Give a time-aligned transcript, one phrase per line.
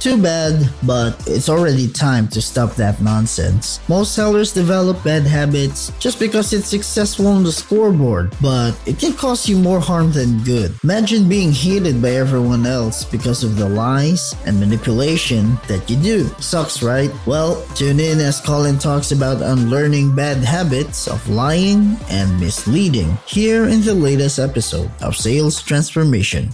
[0.00, 3.80] Too bad, but it's already time to stop that nonsense.
[3.86, 9.12] Most sellers develop bad habits just because it's successful on the scoreboard, but it can
[9.12, 10.72] cause you more harm than good.
[10.82, 16.24] Imagine being hated by everyone else because of the lies and manipulation that you do.
[16.40, 17.10] Sucks, right?
[17.26, 23.68] Well, tune in as Colin talks about unlearning bad habits of lying and misleading here
[23.68, 26.48] in the latest episode of Sales Transformation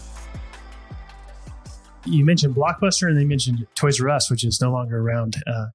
[2.06, 5.66] you mentioned Blockbuster and they mentioned Toys R Us, which is no longer around uh,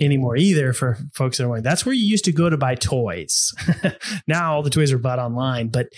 [0.00, 2.74] anymore either for folks that are like, that's where you used to go to buy
[2.74, 3.54] toys.
[4.26, 5.68] now all the toys are bought online.
[5.68, 5.88] But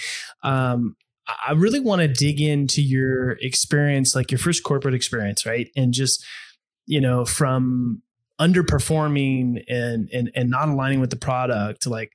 [0.43, 0.97] um,
[1.47, 5.69] I really want to dig into your experience, like your first corporate experience, right?
[5.77, 6.25] And just,
[6.87, 8.03] you know, from
[8.41, 12.13] underperforming and, and, and not aligning with the product, like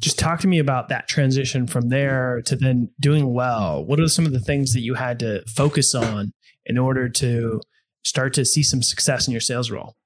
[0.00, 3.84] just talk to me about that transition from there to then doing well.
[3.84, 6.32] What are some of the things that you had to focus on
[6.66, 7.60] in order to
[8.02, 9.96] start to see some success in your sales role?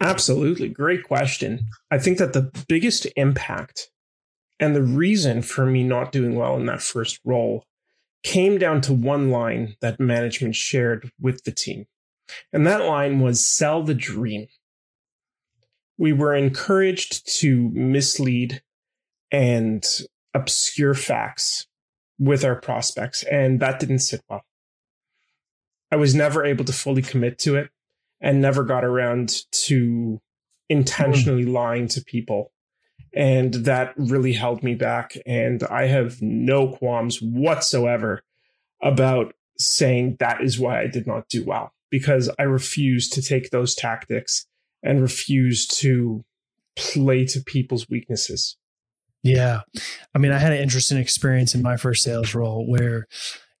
[0.00, 0.68] Absolutely.
[0.68, 1.60] Great question.
[1.90, 3.88] I think that the biggest impact
[4.58, 7.64] and the reason for me not doing well in that first role
[8.24, 11.86] came down to one line that management shared with the team.
[12.52, 14.46] And that line was sell the dream.
[15.98, 18.62] We were encouraged to mislead
[19.32, 19.84] and
[20.34, 21.66] obscure facts
[22.18, 24.44] with our prospects, and that didn't sit well.
[25.90, 27.70] I was never able to fully commit to it
[28.20, 30.20] and never got around to
[30.68, 31.52] intentionally mm.
[31.52, 32.52] lying to people.
[33.14, 35.16] And that really held me back.
[35.26, 38.22] And I have no qualms whatsoever
[38.80, 43.50] about saying that is why I did not do well, because I refuse to take
[43.50, 44.46] those tactics
[44.82, 46.24] and refuse to
[46.74, 48.56] play to people's weaknesses.
[49.22, 49.60] Yeah.
[50.14, 53.06] I mean, I had an interesting experience in my first sales role where,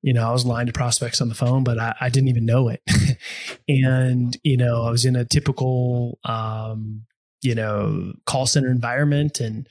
[0.02, 2.44] you know, I was lying to prospects on the phone, but I, I didn't even
[2.44, 2.82] know it.
[3.68, 7.04] and, you know, I was in a typical, um,
[7.42, 9.68] you know, call center environment and,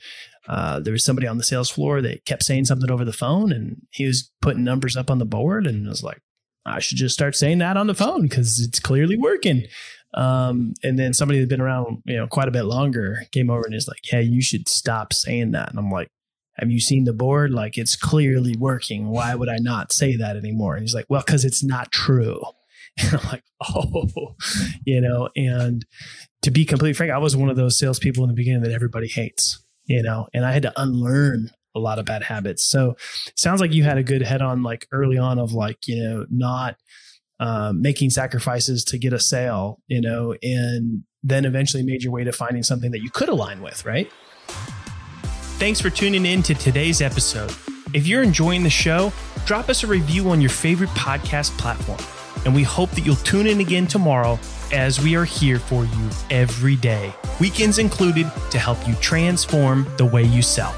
[0.48, 3.52] uh, there was somebody on the sales floor that kept saying something over the phone
[3.52, 6.20] and he was putting numbers up on the board and I was like,
[6.64, 9.64] I should just start saying that on the phone because it's clearly working.
[10.14, 13.62] Um, and then somebody that's been around, you know, quite a bit longer came over
[13.64, 15.70] and is like, Hey, you should stop saying that.
[15.70, 16.08] And I'm like,
[16.58, 17.50] have you seen the board?
[17.50, 19.08] Like it's clearly working.
[19.08, 20.74] Why would I not say that anymore?
[20.74, 22.40] And he's like, well, cause it's not true.
[22.98, 24.34] And I'm like, oh,
[24.84, 25.82] you know, and
[26.42, 29.08] to be completely frank, I was one of those salespeople in the beginning that everybody
[29.08, 32.66] hates, you know, and I had to unlearn a lot of bad habits.
[32.66, 32.96] So
[33.34, 36.26] sounds like you had a good head on like early on of like, you know,
[36.28, 36.76] not
[37.42, 42.22] um, making sacrifices to get a sale, you know, and then eventually made your way
[42.22, 44.08] to finding something that you could align with, right?
[45.58, 47.52] Thanks for tuning in to today's episode.
[47.92, 49.12] If you're enjoying the show,
[49.44, 51.98] drop us a review on your favorite podcast platform.
[52.44, 54.38] And we hope that you'll tune in again tomorrow
[54.72, 60.06] as we are here for you every day, weekends included, to help you transform the
[60.06, 60.74] way you sell.